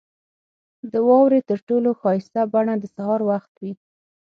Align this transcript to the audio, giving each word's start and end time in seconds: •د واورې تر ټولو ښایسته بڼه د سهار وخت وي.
•د 0.91 0.93
واورې 1.07 1.39
تر 1.49 1.59
ټولو 1.67 1.89
ښایسته 2.01 2.41
بڼه 2.53 2.73
د 2.79 2.85
سهار 2.95 3.21
وخت 3.31 3.53
وي. 3.61 3.73